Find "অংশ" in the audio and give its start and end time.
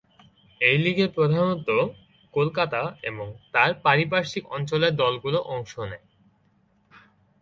5.55-5.73